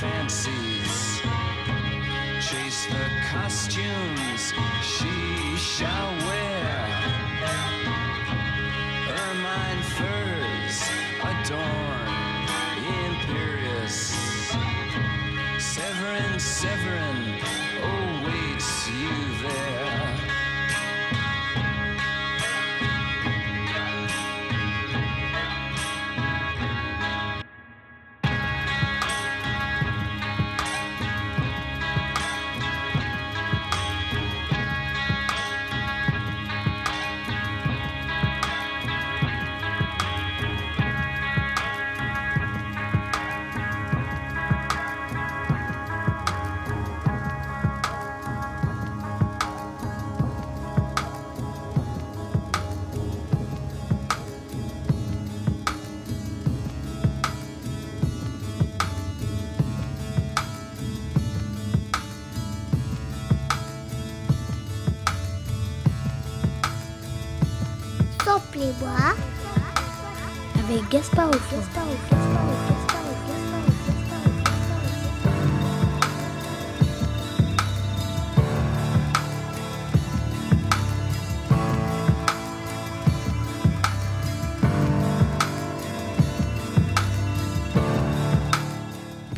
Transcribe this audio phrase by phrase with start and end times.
[0.00, 1.20] fancies.
[2.40, 4.52] Chase the costumes
[4.82, 6.88] she shall wear.
[9.08, 10.78] Ermine furs
[11.22, 11.85] adorn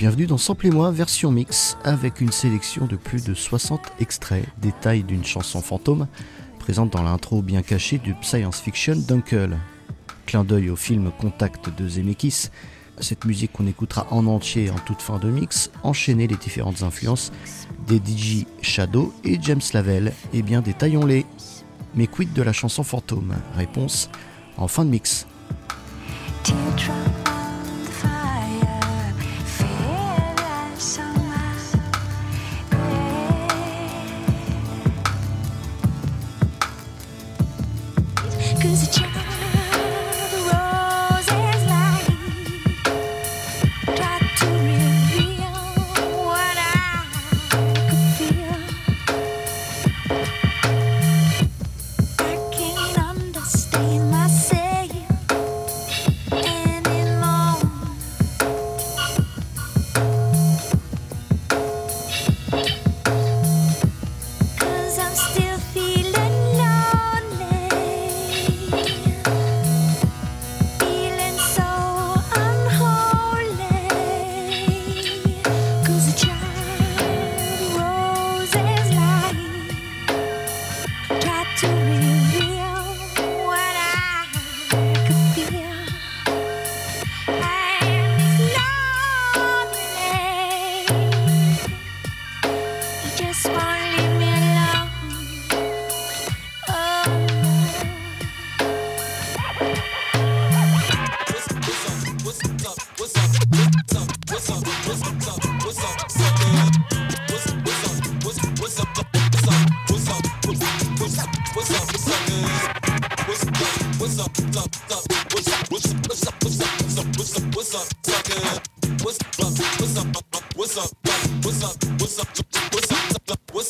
[0.09, 4.47] Bienvenue dans Sample et moi version mix avec une sélection de plus de 60 extraits,
[4.57, 6.07] détails d'une chanson fantôme
[6.59, 9.59] présente dans l'intro bien cachée du science fiction d'Uncle.
[10.25, 12.49] Clin d'œil au film Contact de Zemeckis,
[13.01, 17.31] cette musique qu'on écoutera en entier en toute fin de mix, enchaîner les différentes influences
[17.87, 21.27] des DJ Shadow et James Lavelle, et bien détaillons-les.
[21.97, 23.35] Mais quid de la chanson fantôme?
[23.57, 24.09] Réponse
[24.57, 25.27] en fin de mix.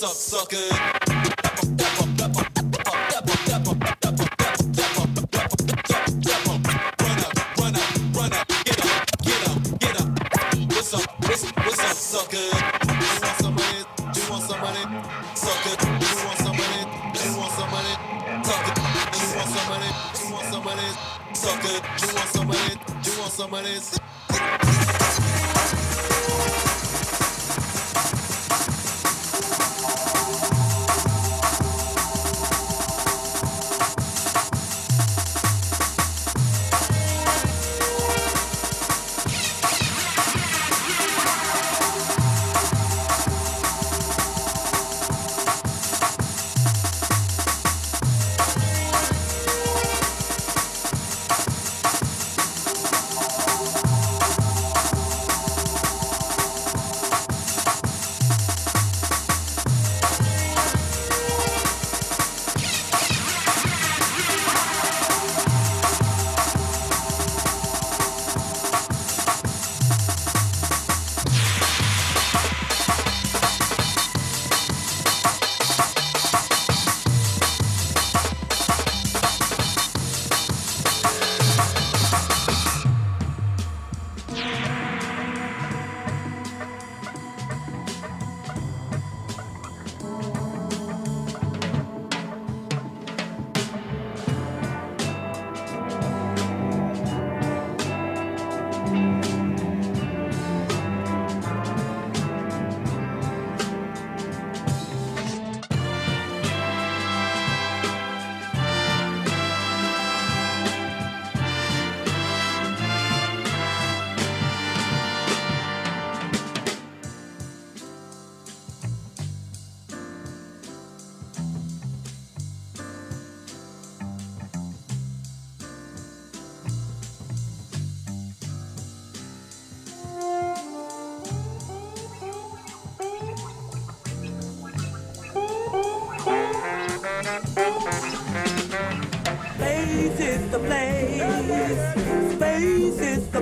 [0.01, 0.53] Thank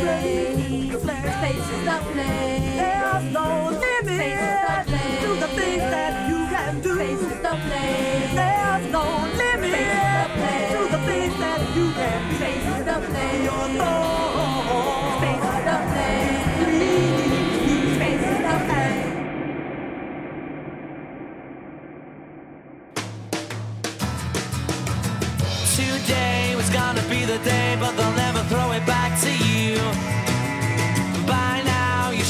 [1.85, 2.35] The play.
[2.79, 3.47] There's no
[3.83, 4.87] limit
[5.21, 6.95] to the things that you can do.
[6.95, 8.29] The play.
[8.39, 9.03] There's no
[9.41, 10.29] limit
[10.71, 14.24] to the things that you can be.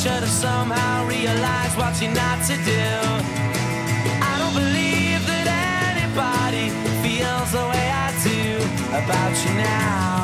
[0.06, 2.86] should have somehow realized what you not to do.
[4.22, 6.70] I don't believe that anybody
[7.02, 8.56] feels the way I do
[9.02, 10.15] about you now.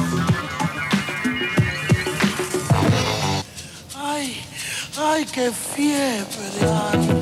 [3.95, 4.37] Ay,
[4.97, 6.61] ay, qué fiebre.
[6.61, 7.20] ay.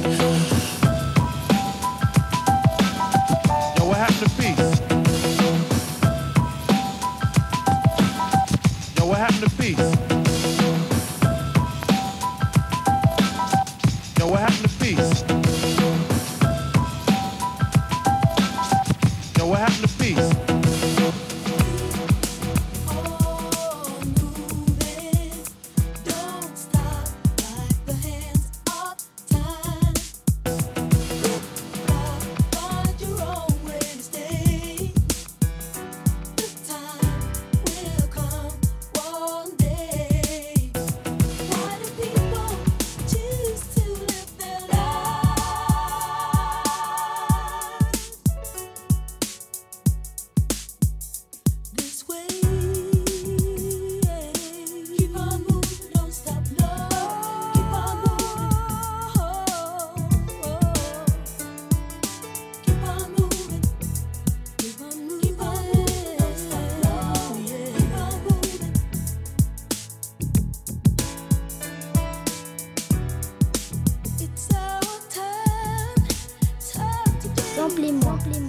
[77.81, 78.48] Get Samplez-moi,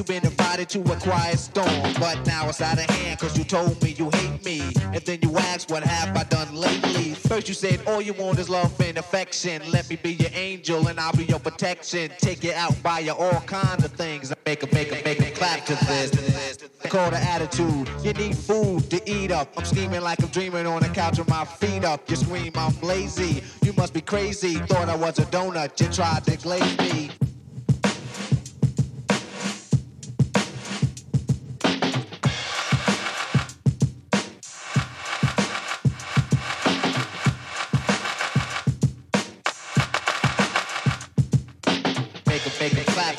[0.00, 1.92] you've been invited to a quiet storm.
[2.00, 4.62] But now it's out of hand, cause you told me you hate me.
[4.94, 7.12] And then you asked, what have I done lately?
[7.12, 9.60] First you said, all you want is love and affection.
[9.70, 12.10] Let me be your angel and I'll be your protection.
[12.16, 14.32] Take you out, buy you all kinds of things.
[14.46, 16.56] Make a, make a, make a clap to this.
[16.88, 17.86] Call the attitude.
[18.02, 19.52] You need food to eat up.
[19.58, 22.08] I'm scheming like I'm dreaming on the couch with my feet up.
[22.08, 23.42] You scream, I'm lazy.
[23.62, 24.54] You must be crazy.
[24.54, 25.78] Thought I was a donut.
[25.78, 27.10] You tried to glaze me.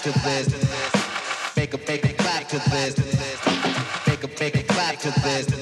[0.03, 0.47] To this.
[1.55, 2.97] Make a make a clap to this.
[4.07, 5.60] Make a make a clap to this.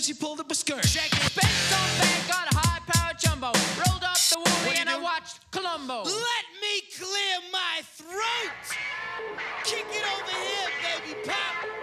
[0.00, 0.82] And she pulled up a skirt.
[0.82, 1.12] It.
[1.36, 3.48] Based on bag, got a high powered jumbo.
[3.76, 6.04] Rolled up the woolly and I watched Columbo.
[6.04, 8.64] Let me clear my throat.
[9.62, 10.70] Kick it over here,
[11.04, 11.79] baby pop.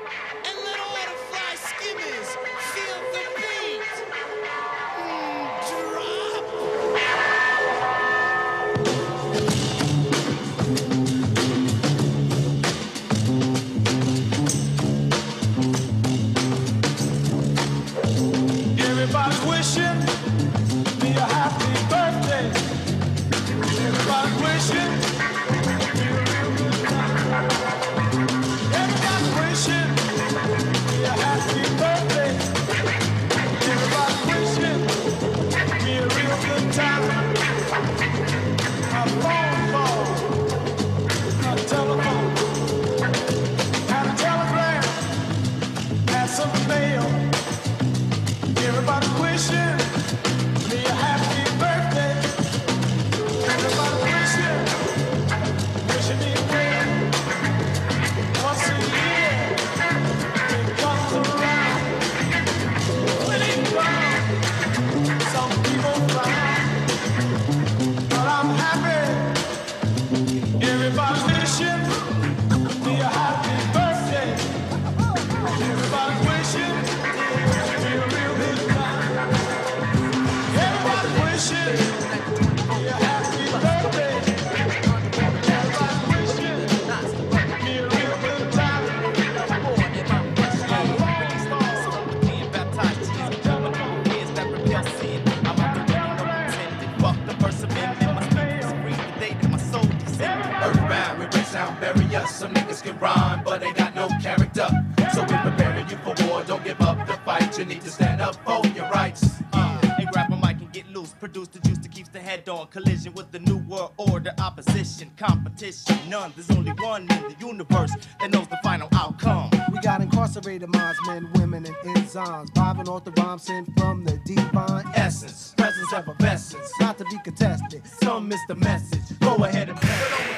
[102.85, 102.87] Us.
[102.87, 104.67] Some niggas can rhyme, but they got no character.
[105.13, 106.43] So we're preparing you for war.
[106.43, 107.57] Don't give up the fight.
[107.57, 109.41] You need to stand up for your rights.
[109.53, 111.13] Uh, and grab a mic and get loose.
[111.19, 112.67] Produce the juice that keeps the head on.
[112.67, 114.33] Collision with the new world order.
[114.39, 116.31] Opposition, competition, none.
[116.35, 119.49] There's only one in the universe that knows the final outcome.
[119.71, 122.49] We got incarcerated minds, men, women, and enzymes.
[122.51, 126.71] Vibing off the rhymes sent from the divine Essence, presence of effervescence.
[126.79, 127.85] Not to be contested.
[127.85, 129.19] Some miss the message.
[129.19, 130.36] Go ahead and It's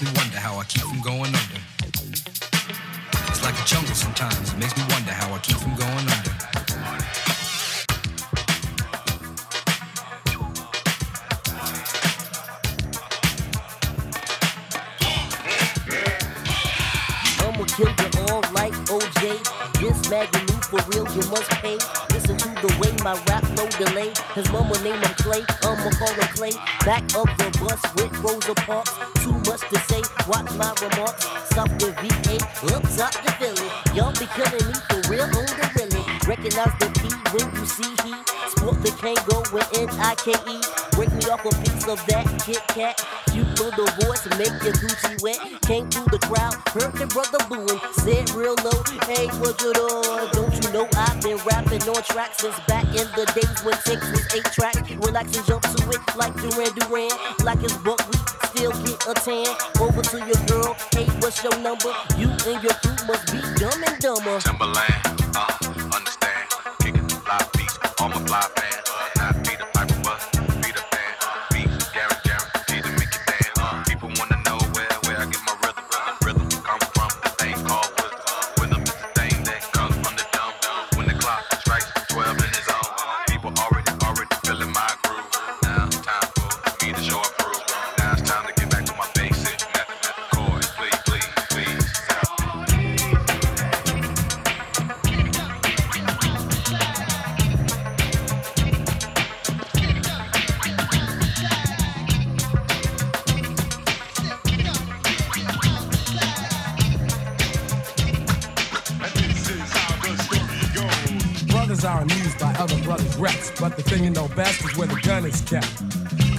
[0.00, 1.60] makes me wonder how I keep from going under.
[3.28, 4.52] It's like a jungle sometimes.
[4.52, 6.32] It makes me wonder how I keep from going under.
[17.40, 19.40] I'ma kill you all like OJ.
[19.80, 20.26] This for
[20.64, 21.78] for real, you must pay.
[22.12, 24.12] Listen to the way my rap no delay.
[24.34, 26.52] His mama name him Clay, I'ma call him Clay.
[26.84, 29.05] Back of the bus with Rosa Parks.
[31.78, 32.36] The VA,
[33.00, 33.68] up the Philly.
[33.94, 36.02] Y'all be killing me for real on the really.
[36.24, 38.12] Recognize the P when you see he.
[38.48, 40.56] Sport the Kango with N-I-K-E.
[40.96, 42.96] Break me off a piece of that Kit Kat.
[43.32, 45.38] You know the voice, make your Gucci wet.
[45.62, 47.80] Came through the crowd, heard the brother booing.
[48.00, 50.28] Said real low, hey, what you doing?
[50.32, 54.00] Don't you know I've been rapping on tracks since back in the days when six
[54.10, 54.76] was eight track.
[55.04, 57.12] Relax and jump to it like Duran Duran.
[57.44, 58.55] Like it's get
[59.08, 59.46] a tan.
[59.80, 61.92] Over to your girl, hey, what's your number?
[62.16, 64.40] You and your crew must be dumb and dumber.
[64.40, 64.95] Timberland,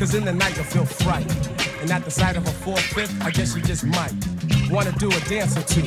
[0.08, 1.30] Cause in the night you'll feel fright.
[1.82, 4.14] And at the sight of a fourth, fifth, I guess you just might
[4.72, 5.84] wanna do a dance or two.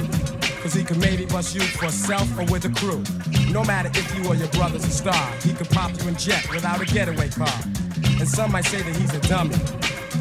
[0.61, 3.03] Cause he could maybe bust you for self or with a crew.
[3.51, 6.47] No matter if you or your brother's a star, he could pop you in jet
[6.51, 7.49] without a getaway car.
[8.21, 9.57] And some might say that he's a dummy,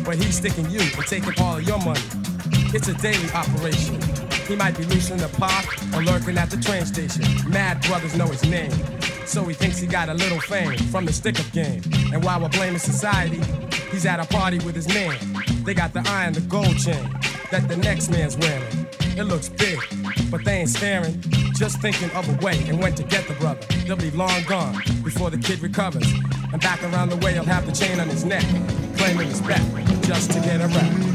[0.06, 2.00] but he's sticking you and taking all of your money.
[2.72, 4.00] It's a daily operation.
[4.48, 7.26] He might be loose in the park or lurking at the train station.
[7.52, 8.72] Mad brothers know his name.
[9.26, 11.84] So he thinks he got a little fame from the stick up game.
[12.14, 13.42] And while we're blaming society,
[14.00, 15.18] he's at a party with his man.
[15.66, 17.04] They got the eye and the gold chain
[17.52, 18.88] that the next man's wearing.
[19.18, 19.78] It looks big,
[20.32, 21.20] but they ain't staring.
[21.54, 23.60] Just thinking of a way and when to get the brother.
[23.86, 26.10] They'll be long gone before the kid recovers.
[26.54, 28.46] And back around the way, he'll have the chain on his neck,
[28.96, 29.66] claiming respect
[30.04, 31.09] just to get a.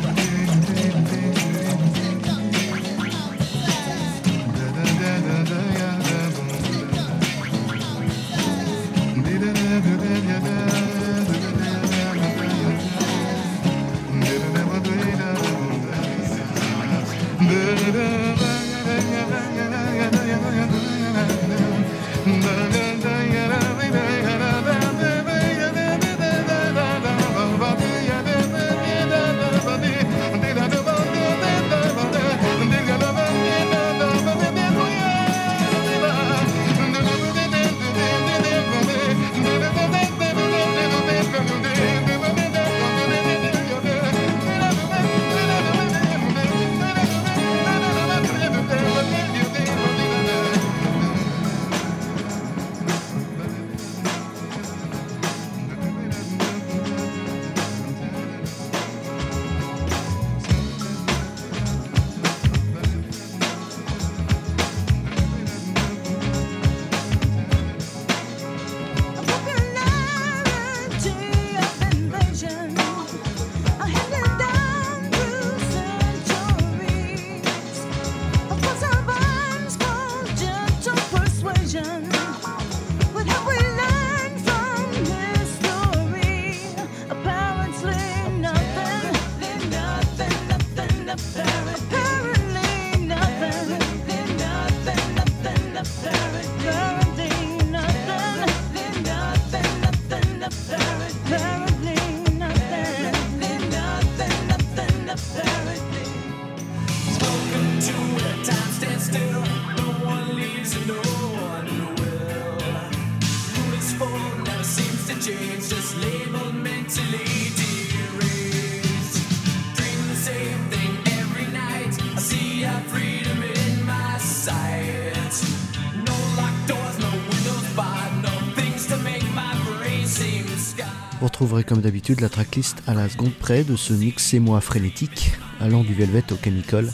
[132.04, 136.24] d'habitude la tracklist à la seconde près de ce mix moi frénétique, allant du Velvet
[136.32, 136.92] au Chemical,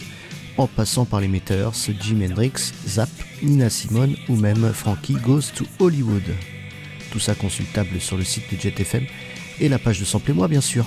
[0.57, 3.09] en passant par les Meters, Jim Hendrix, Zap,
[3.43, 6.23] Nina Simone ou même Frankie Goes to Hollywood.
[7.11, 9.05] Tout ça consultable sur le site de Jet FM
[9.59, 10.87] et la page de Sample et moi bien sûr.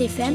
[0.00, 0.34] fm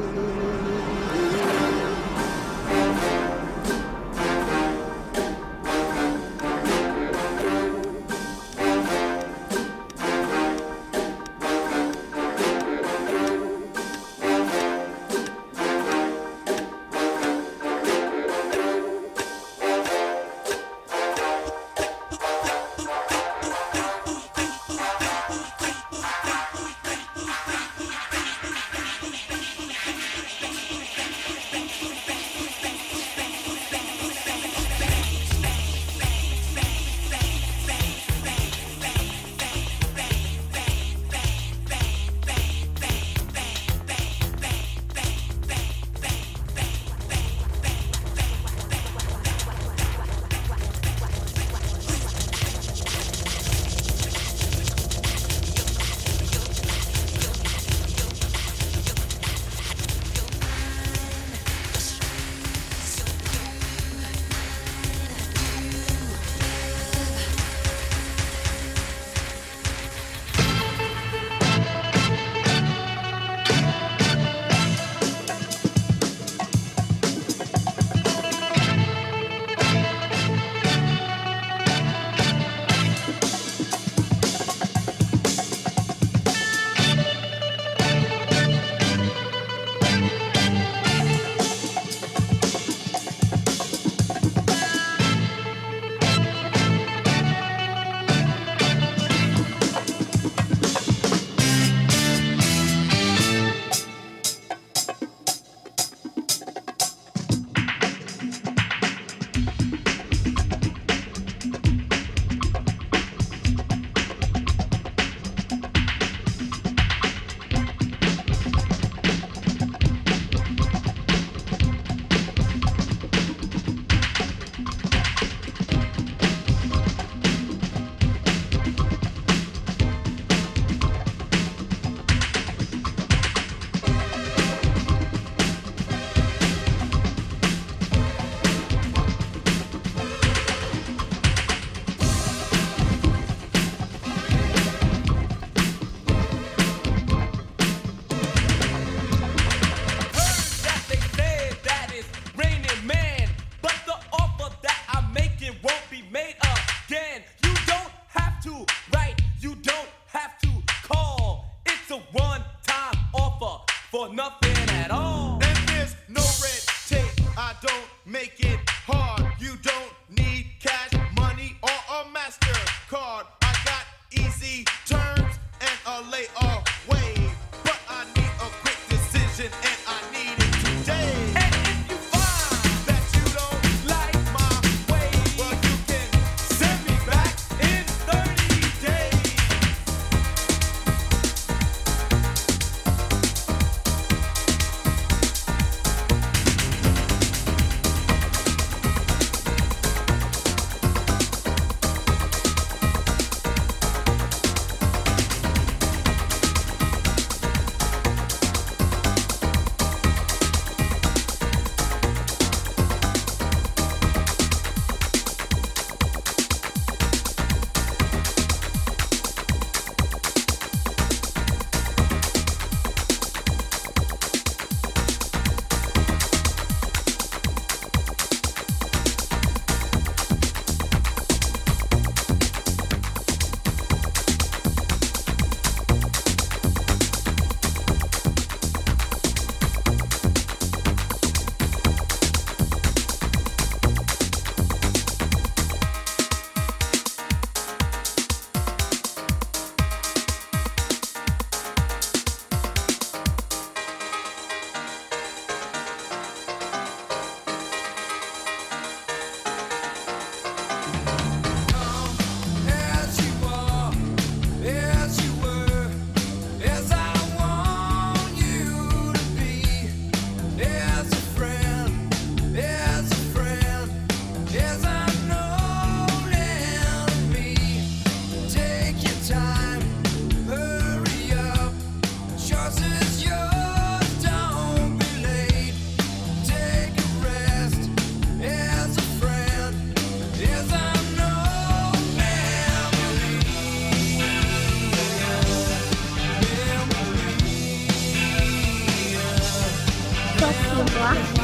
[301.01, 301.40] Three,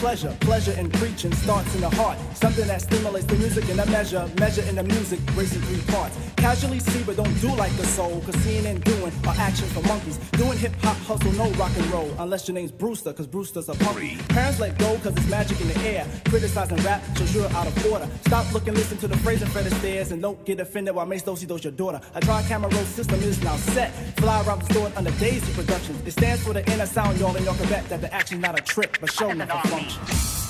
[0.00, 0.34] pleasure.
[0.40, 0.88] Pleasure in
[1.20, 2.18] preaching starts in the heart.
[2.34, 4.26] Something that stimulates the music in a measure.
[4.38, 6.16] Measure in the music, in three parts.
[6.36, 8.22] Casually see, but don't do like the soul.
[8.22, 10.16] Cause seeing and doing are action for monkeys.
[10.32, 12.10] Doing hip hop hustle, no rock and roll.
[12.18, 14.16] Unless your name's Brewster, cause Brewster's a punky.
[14.28, 16.06] Parents let go cause it's magic in the air.
[16.24, 18.08] Criticizing rap shows you're out of order.
[18.26, 21.22] Stop looking, listen to the phrase and Fred Astaire and don't get offended while Mace
[21.22, 22.00] Dosey does your daughter.
[22.14, 23.90] A dry camera roll system is now set.
[24.16, 26.00] Fly around the store under Daisy Productions.
[26.06, 28.58] It stands for the inner sound, y'all, and y'all can bet that the action's not
[28.58, 30.49] a trick, but show enough a function.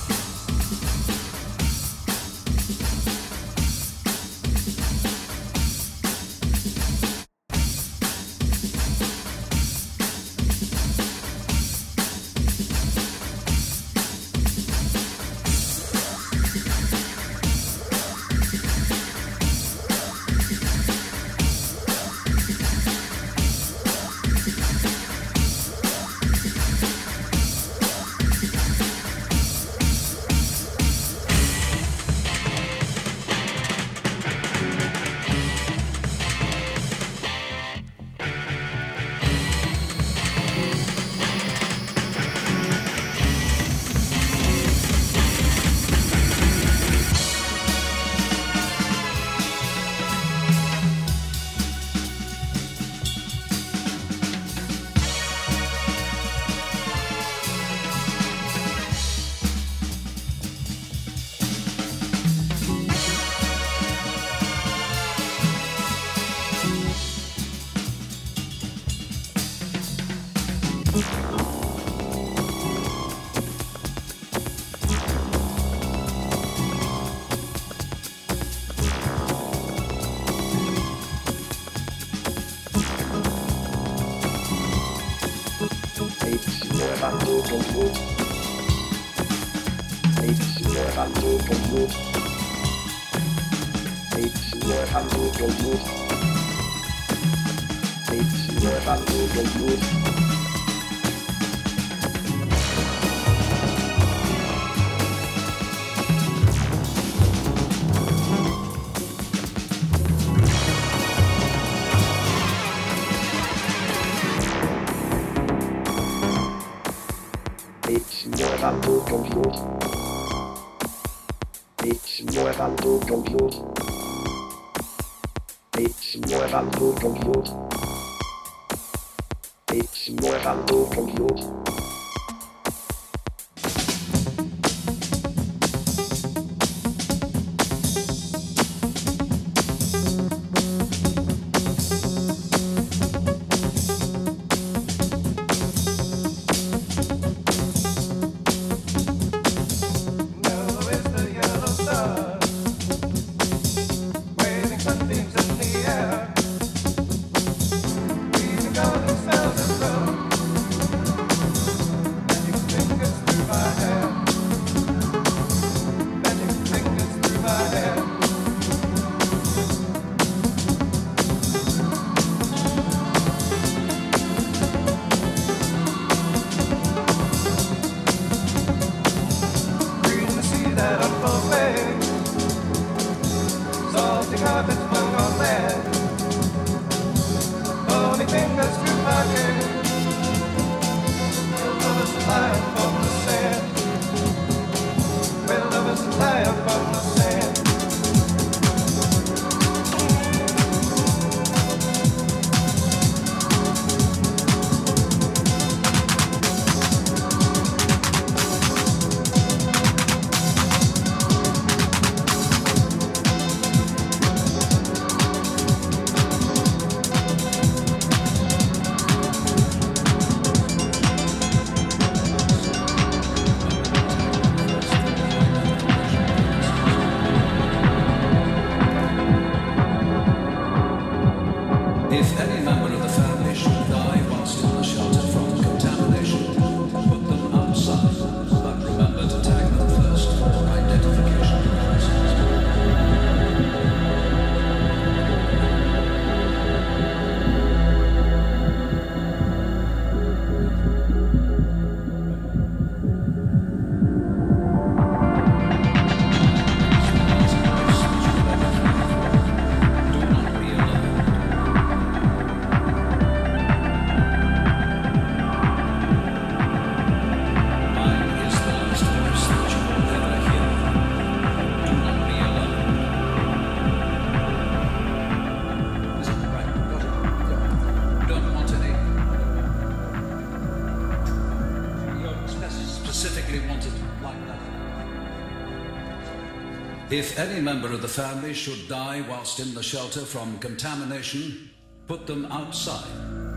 [287.10, 291.70] If any member of the family should die whilst in the shelter from contamination,
[292.06, 293.10] put them outside.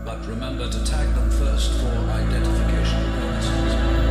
[0.04, 4.03] But remember to tag them first for identification purposes.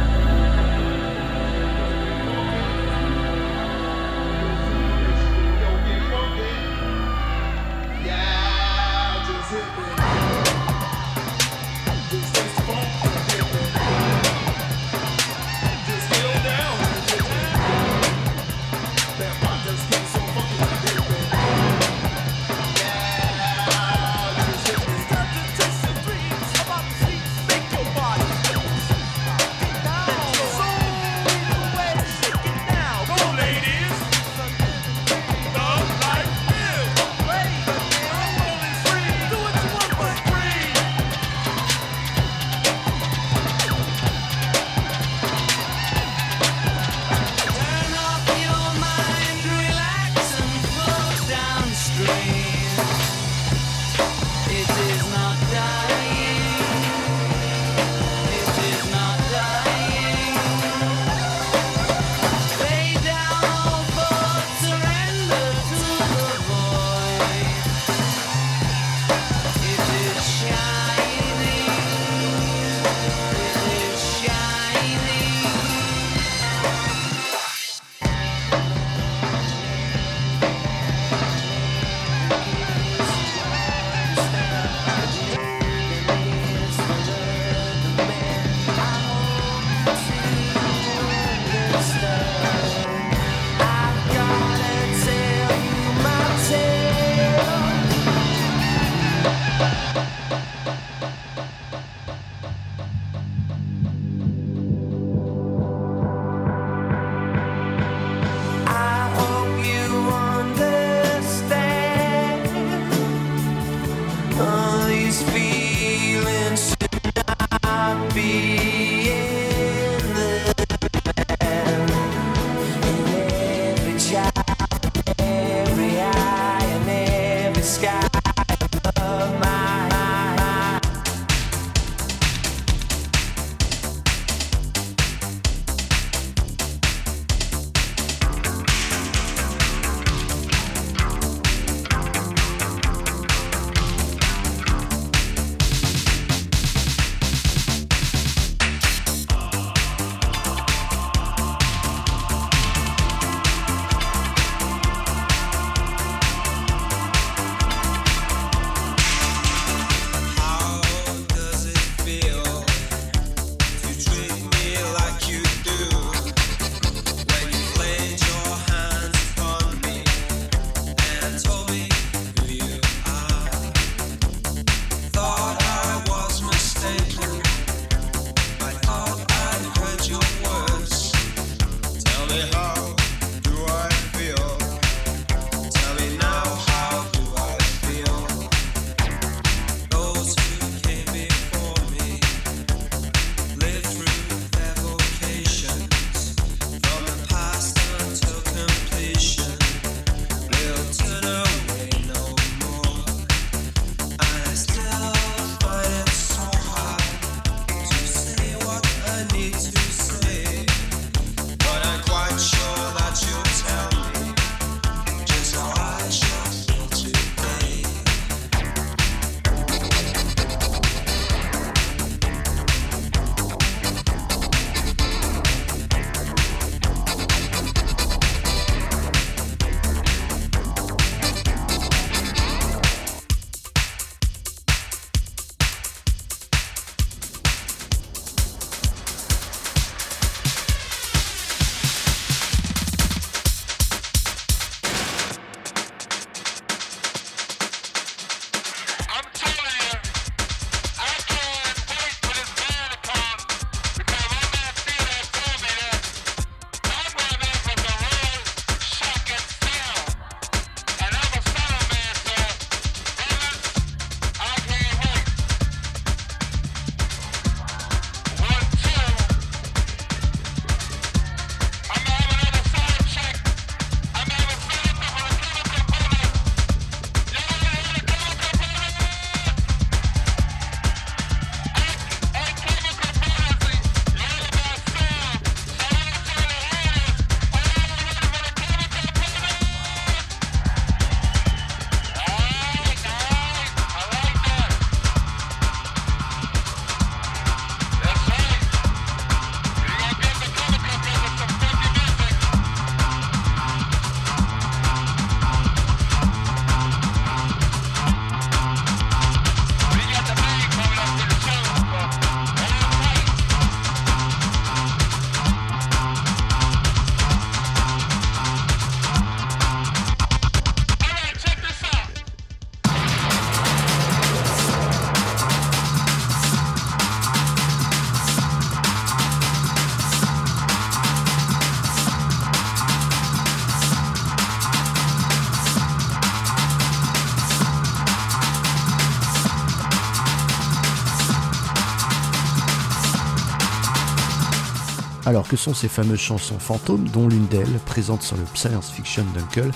[345.33, 349.25] Alors que sont ces fameuses chansons fantômes dont l'une d'elles, présente sur le Science Fiction
[349.33, 349.71] d'Uncle,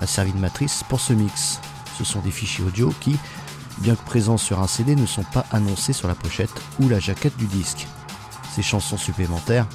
[0.00, 1.60] a servi de matrice pour ce mix?
[1.98, 3.14] Ce sont des fichiers audio qui,
[3.80, 7.00] bien que présents sur un CD, ne sont pas annoncés sur la pochette ou la
[7.00, 7.86] jaquette du disque.
[8.54, 9.66] Ces chansons supplémentaires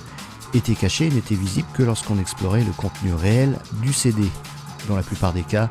[0.55, 4.27] étaient cachées et n'étaient visibles que lorsqu'on explorait le contenu réel du CD.
[4.87, 5.69] Dans la plupart des cas,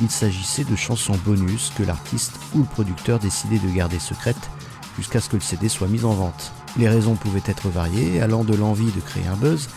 [0.00, 4.48] il s'agissait de chansons bonus que l'artiste ou le producteur décidait de garder secrètes
[4.96, 6.52] jusqu'à ce que le CD soit mis en vente.
[6.78, 9.68] Les raisons pouvaient être variées, allant de l'envie de créer un buzz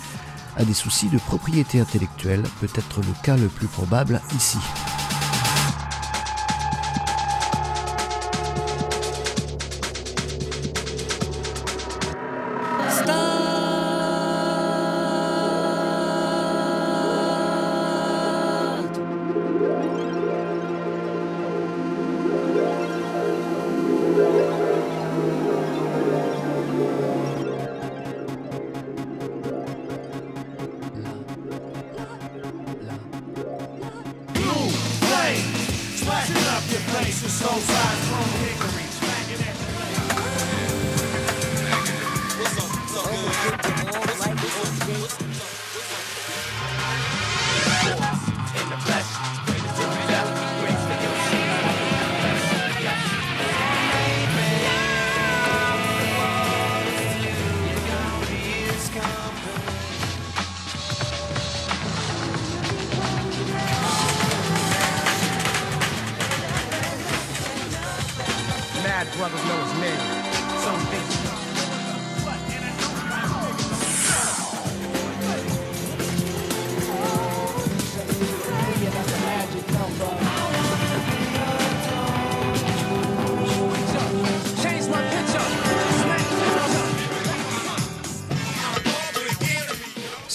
[0.57, 4.57] à des soucis de propriété intellectuelle, peut-être le cas le plus probable ici.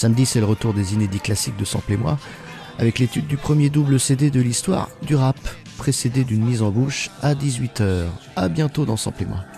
[0.05, 1.97] Samedi, c'est le retour des inédits classiques de Sample et
[2.77, 5.35] avec l'étude du premier double CD de l'histoire du rap,
[5.79, 8.03] précédé d'une mise en bouche à 18h.
[8.35, 9.54] À bientôt dans Sample et.